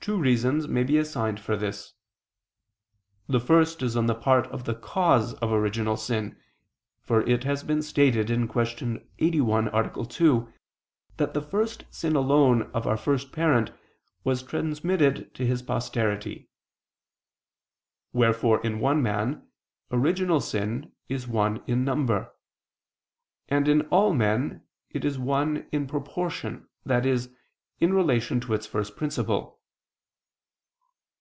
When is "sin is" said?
20.40-21.28